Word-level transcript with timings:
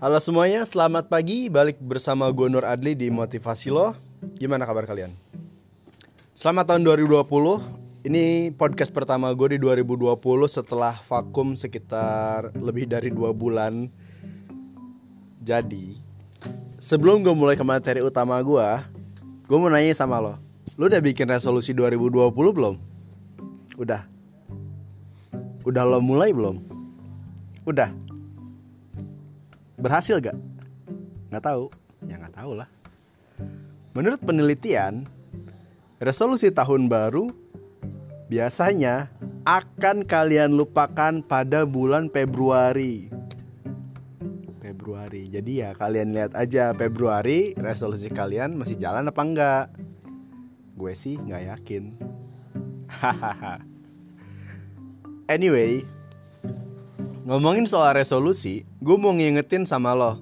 Halo 0.00 0.16
semuanya, 0.16 0.64
selamat 0.64 1.12
pagi. 1.12 1.52
Balik 1.52 1.76
bersama 1.76 2.24
gue 2.32 2.48
Nur 2.48 2.64
Adli 2.64 2.96
di 2.96 3.12
Motivasi 3.12 3.68
Lo. 3.68 3.92
Gimana 4.40 4.64
kabar 4.64 4.88
kalian? 4.88 5.12
Selamat 6.32 6.72
tahun 6.72 6.88
2020. 6.88 8.08
Ini 8.08 8.48
podcast 8.56 8.96
pertama 8.96 9.28
gue 9.36 9.52
di 9.52 9.58
2020 9.60 10.16
setelah 10.48 10.96
vakum 11.04 11.52
sekitar 11.52 12.48
lebih 12.56 12.88
dari 12.88 13.12
dua 13.12 13.36
bulan. 13.36 13.92
Jadi, 15.44 16.00
sebelum 16.80 17.20
gue 17.20 17.36
mulai 17.36 17.60
ke 17.60 17.64
materi 17.68 18.00
utama 18.00 18.40
gue, 18.40 18.68
gue 19.44 19.58
mau 19.60 19.68
nanya 19.68 19.92
sama 19.92 20.16
lo. 20.16 20.40
Lo 20.80 20.88
udah 20.88 21.04
bikin 21.04 21.28
resolusi 21.28 21.76
2020 21.76 22.32
belum? 22.32 22.74
Udah. 23.76 24.08
Udah 25.68 25.84
lo 25.84 26.00
mulai 26.00 26.32
belum? 26.32 26.56
Udah. 27.68 28.09
Berhasil 29.80 30.20
gak? 30.20 30.36
Nggak 31.32 31.44
tahu. 31.44 31.72
Ya 32.04 32.20
nggak 32.20 32.36
tahu 32.36 32.52
lah. 32.60 32.68
Menurut 33.96 34.20
penelitian, 34.20 35.08
resolusi 35.98 36.52
tahun 36.52 36.86
baru 36.86 37.32
biasanya 38.30 39.10
akan 39.42 40.06
kalian 40.06 40.54
lupakan 40.54 41.24
pada 41.24 41.64
bulan 41.64 42.12
Februari. 42.12 43.10
Februari. 44.60 45.32
Jadi 45.32 45.64
ya 45.64 45.74
kalian 45.74 46.14
lihat 46.14 46.36
aja 46.38 46.70
Februari 46.76 47.56
resolusi 47.58 48.06
kalian 48.12 48.54
masih 48.54 48.78
jalan 48.78 49.08
apa 49.08 49.22
enggak. 49.24 49.66
Gue 50.76 50.92
sih 50.94 51.18
nggak 51.18 51.42
yakin. 51.56 51.84
Hahaha. 53.00 53.64
anyway, 55.26 55.82
Ngomongin 57.20 57.68
soal 57.68 58.00
resolusi, 58.00 58.64
gue 58.80 58.96
mau 58.96 59.12
ngingetin 59.12 59.68
sama 59.68 59.92
lo. 59.92 60.16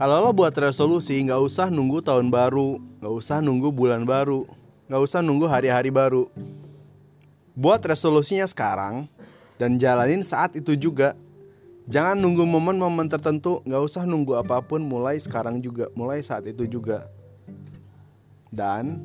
Kalau 0.00 0.24
lo 0.24 0.32
buat 0.32 0.56
resolusi, 0.56 1.20
nggak 1.20 1.36
usah 1.44 1.68
nunggu 1.68 2.00
tahun 2.00 2.32
baru, 2.32 2.80
nggak 3.04 3.14
usah 3.20 3.44
nunggu 3.44 3.68
bulan 3.68 4.08
baru, 4.08 4.48
nggak 4.88 4.96
usah 4.96 5.20
nunggu 5.20 5.44
hari-hari 5.44 5.92
baru. 5.92 6.32
Buat 7.52 7.84
resolusinya 7.84 8.48
sekarang 8.48 9.12
dan 9.60 9.76
jalanin 9.76 10.24
saat 10.24 10.56
itu 10.56 10.72
juga. 10.72 11.12
Jangan 11.84 12.16
nunggu 12.16 12.48
momen-momen 12.48 13.04
tertentu, 13.12 13.60
nggak 13.68 13.82
usah 13.84 14.08
nunggu 14.08 14.40
apa 14.40 14.64
pun 14.64 14.80
mulai 14.80 15.20
sekarang 15.20 15.60
juga, 15.60 15.92
mulai 15.92 16.24
saat 16.24 16.48
itu 16.48 16.64
juga. 16.64 17.12
Dan 18.48 19.04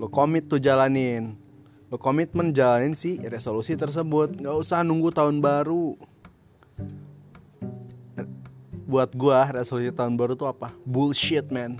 lo 0.00 0.08
komit 0.08 0.48
tuh 0.48 0.56
jalanin 0.56 1.43
komitmen 2.00 2.50
jalanin 2.50 2.96
si 2.96 3.20
resolusi 3.22 3.76
tersebut. 3.78 4.40
Nggak 4.40 4.56
usah 4.56 4.80
nunggu 4.82 5.12
tahun 5.12 5.38
baru. 5.38 5.94
Buat 8.84 9.16
gua 9.16 9.48
resolusi 9.52 9.92
tahun 9.92 10.16
baru 10.16 10.34
tuh 10.34 10.48
apa? 10.50 10.72
Bullshit 10.82 11.48
man. 11.52 11.78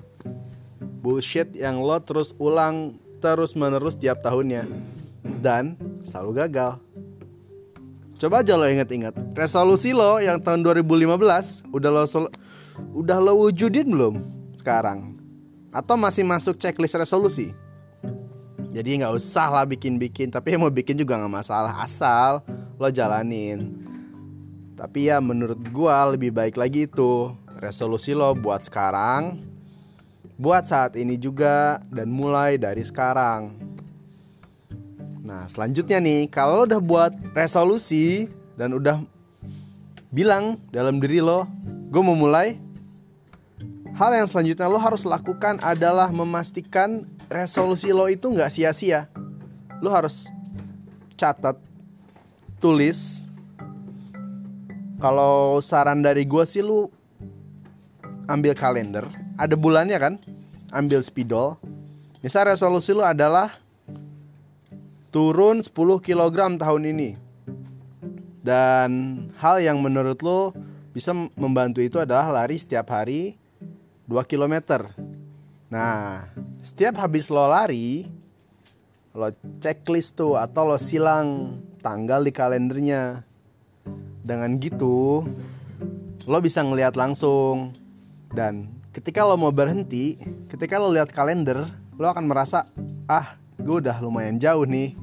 Bullshit 1.03 1.53
yang 1.56 1.81
lo 1.81 1.97
terus 2.01 2.33
ulang 2.37 2.97
terus 3.19 3.56
menerus 3.56 3.97
tiap 3.97 4.21
tahunnya. 4.21 4.69
Dan 5.41 5.77
selalu 6.05 6.45
gagal. 6.45 6.81
Coba 8.15 8.47
aja 8.47 8.55
lo 8.55 8.65
inget-inget 8.65 9.12
resolusi 9.34 9.91
lo 9.91 10.23
yang 10.23 10.39
tahun 10.39 10.62
2015 10.62 11.67
udah 11.75 11.91
lo 11.91 12.06
udah 12.95 13.19
lo 13.19 13.33
wujudin 13.43 13.91
belum 13.91 14.23
sekarang? 14.55 15.19
Atau 15.75 15.99
masih 15.99 16.23
masuk 16.23 16.55
checklist 16.55 16.95
resolusi 16.95 17.53
jadi 18.75 19.06
nggak 19.06 19.14
usah 19.14 19.55
lah 19.55 19.64
bikin-bikin. 19.70 20.34
Tapi 20.34 20.58
mau 20.58 20.67
bikin 20.67 20.98
juga 20.98 21.14
nggak 21.14 21.30
masalah 21.30 21.78
asal 21.78 22.42
lo 22.75 22.91
jalanin. 22.91 23.70
Tapi 24.75 25.14
ya 25.14 25.22
menurut 25.22 25.62
gua 25.70 26.11
lebih 26.11 26.34
baik 26.34 26.58
lagi 26.58 26.91
itu 26.91 27.31
resolusi 27.62 28.10
lo 28.10 28.34
buat 28.34 28.66
sekarang 28.66 29.54
buat 30.34 30.66
saat 30.66 30.99
ini 30.99 31.15
juga 31.15 31.78
dan 31.94 32.10
mulai 32.10 32.59
dari 32.59 32.82
sekarang. 32.82 33.54
Nah 35.22 35.47
selanjutnya 35.47 36.03
nih 36.03 36.26
kalau 36.26 36.62
lo 36.62 36.65
udah 36.66 36.82
buat 36.82 37.12
resolusi 37.31 38.26
dan 38.59 38.75
udah 38.75 38.99
bilang 40.10 40.59
dalam 40.75 40.99
diri 40.99 41.22
lo 41.22 41.47
gue 41.91 42.03
mau 42.03 42.19
mulai 42.19 42.59
Hal 43.94 44.10
yang 44.10 44.26
selanjutnya 44.26 44.66
lo 44.66 44.75
harus 44.82 45.06
lakukan 45.06 45.62
adalah 45.62 46.10
memastikan 46.10 47.06
resolusi 47.29 47.91
lo 47.91 48.09
itu 48.09 48.31
nggak 48.31 48.53
sia-sia. 48.53 49.09
Lo 49.83 49.93
harus 49.93 50.29
catat, 51.17 51.59
tulis. 52.59 53.29
Kalau 55.03 55.61
saran 55.61 56.01
dari 56.01 56.25
gue 56.25 56.45
sih 56.49 56.65
lo 56.65 56.89
ambil 58.25 58.57
kalender, 58.57 59.05
ada 59.37 59.53
bulannya 59.53 59.99
kan? 60.01 60.15
Ambil 60.73 61.05
spidol. 61.05 61.61
Misal 62.25 62.49
resolusi 62.49 62.97
lo 62.97 63.05
adalah 63.05 63.53
turun 65.12 65.61
10 65.61 65.69
kg 66.01 66.56
tahun 66.56 66.83
ini. 66.89 67.11
Dan 68.41 68.91
hal 69.41 69.61
yang 69.61 69.81
menurut 69.81 70.21
lo 70.25 70.56
bisa 70.97 71.12
membantu 71.37 71.85
itu 71.85 72.01
adalah 72.01 72.33
lari 72.33 72.56
setiap 72.56 72.89
hari 72.93 73.37
2 74.09 74.25
km. 74.25 74.89
Nah, 75.69 76.29
setiap 76.64 76.97
habis 76.97 77.28
lo 77.28 77.44
lari, 77.44 78.08
lo 79.12 79.28
checklist 79.60 80.16
tuh 80.16 80.41
atau 80.41 80.64
lo 80.64 80.80
silang 80.80 81.60
tanggal 81.84 82.25
di 82.25 82.32
kalendernya. 82.32 83.20
Dengan 84.25 84.56
gitu, 84.56 85.28
lo 86.25 86.38
bisa 86.41 86.64
ngelihat 86.64 86.97
langsung. 86.97 87.76
Dan 88.32 88.72
ketika 88.97 89.28
lo 89.28 89.36
mau 89.36 89.52
berhenti, 89.52 90.16
ketika 90.48 90.80
lo 90.80 90.88
lihat 90.88 91.12
kalender, 91.12 91.60
lo 92.00 92.08
akan 92.08 92.25
merasa, 92.25 92.64
ah, 93.04 93.36
gue 93.60 93.84
udah 93.84 94.00
lumayan 94.00 94.41
jauh 94.41 94.64
nih. 94.64 94.96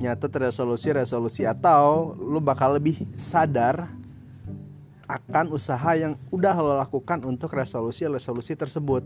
Nyata 0.00 0.32
resolusi-resolusi 0.32 1.44
atau 1.44 2.16
lo 2.16 2.40
bakal 2.40 2.80
lebih 2.80 3.04
sadar 3.12 3.92
akan 5.34 5.50
usaha 5.50 5.98
yang 5.98 6.14
udah 6.30 6.54
lo 6.62 6.78
lakukan 6.78 7.26
untuk 7.26 7.58
resolusi-resolusi 7.58 8.54
tersebut. 8.54 9.02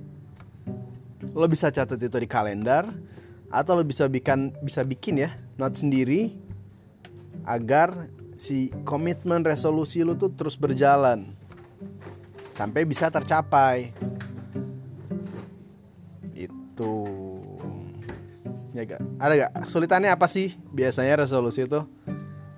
Lo 1.32 1.48
bisa 1.48 1.72
catat 1.72 1.96
itu 1.96 2.20
di 2.20 2.28
kalender 2.28 2.84
atau 3.48 3.80
lo 3.80 3.80
bisa 3.80 4.04
bikin 4.12 4.52
bisa 4.60 4.84
bikin 4.84 5.24
ya 5.24 5.32
note 5.56 5.80
sendiri 5.80 6.36
agar 7.48 8.12
si 8.36 8.68
komitmen 8.84 9.40
resolusi 9.40 10.04
lo 10.04 10.20
tuh 10.20 10.36
terus 10.36 10.60
berjalan 10.60 11.32
sampai 12.52 12.84
bisa 12.84 13.08
tercapai. 13.08 13.96
Itu. 16.36 16.92
Ya 18.76 18.84
gak? 18.84 19.00
Ada 19.16 19.32
gak? 19.48 19.52
Sulitannya 19.64 20.12
apa 20.12 20.28
sih 20.28 20.60
biasanya 20.76 21.24
resolusi 21.24 21.64
itu? 21.64 21.88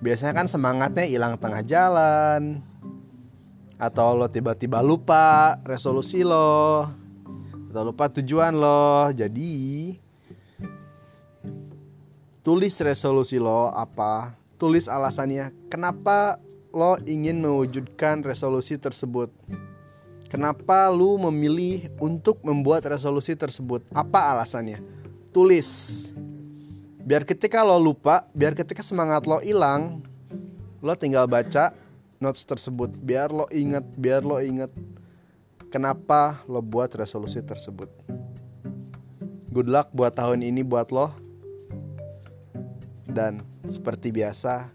Biasanya 0.03 0.35
kan 0.35 0.51
semangatnya 0.51 1.07
hilang 1.07 1.39
tengah 1.39 1.63
jalan, 1.63 2.67
atau 3.81 4.13
lo 4.13 4.29
tiba-tiba 4.29 4.85
lupa 4.85 5.57
resolusi 5.65 6.21
lo. 6.21 6.85
Atau 7.73 7.81
lupa 7.89 8.13
tujuan 8.13 8.53
lo. 8.53 9.09
Jadi 9.09 9.97
tulis 12.45 12.77
resolusi 12.77 13.41
lo 13.41 13.73
apa? 13.73 14.37
Tulis 14.61 14.85
alasannya 14.85 15.49
kenapa 15.73 16.37
lo 16.69 17.01
ingin 17.09 17.41
mewujudkan 17.41 18.21
resolusi 18.21 18.77
tersebut? 18.77 19.33
Kenapa 20.29 20.87
lo 20.93 21.17
memilih 21.27 21.89
untuk 21.97 22.39
membuat 22.45 22.85
resolusi 22.85 23.33
tersebut? 23.33 23.81
Apa 23.97 24.37
alasannya? 24.37 24.77
Tulis. 25.33 26.13
Biar 27.01 27.25
ketika 27.25 27.65
lo 27.65 27.81
lupa 27.81 28.29
biar 28.37 28.53
ketika 28.53 28.85
semangat 28.85 29.25
lo 29.25 29.41
hilang 29.41 30.05
lo 30.85 30.93
tinggal 30.93 31.25
baca 31.25 31.73
notes 32.21 32.45
tersebut. 32.45 32.93
Biar 33.01 33.33
lo 33.33 33.49
inget 33.49 33.83
biar 33.97 34.21
lo 34.21 34.37
inget 34.37 34.69
kenapa 35.73 36.45
lo 36.45 36.61
buat 36.61 36.93
resolusi 36.93 37.41
tersebut. 37.41 37.89
Good 39.51 39.67
luck 39.67 39.91
buat 39.91 40.15
tahun 40.15 40.45
ini 40.45 40.61
buat 40.61 40.93
lo. 40.93 41.11
Dan 43.09 43.43
seperti 43.67 44.13
biasa 44.13 44.71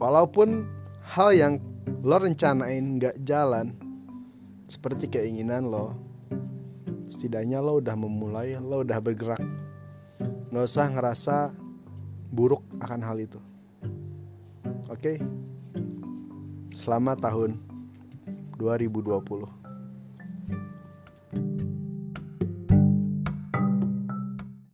walaupun 0.00 0.64
hal 1.04 1.36
yang 1.36 1.54
lo 2.00 2.16
rencanain 2.16 2.96
gak 2.96 3.20
jalan 3.20 3.76
seperti 4.64 5.12
keinginan 5.12 5.68
lo 5.68 5.92
setidaknya 7.12 7.60
lo 7.60 7.80
udah 7.80 7.96
memulai 7.98 8.56
lo 8.56 8.80
udah 8.80 8.98
bergerak. 9.02 9.42
Nggak 10.48 10.64
usah 10.64 10.86
ngerasa 10.86 11.36
buruk 12.30 12.62
akan 12.78 13.00
hal 13.02 13.16
itu. 13.20 13.40
Oke? 14.92 15.16
okay? 15.16 15.16
Selamat 16.84 17.16
tahun 17.16 17.56
2020. 18.60 19.63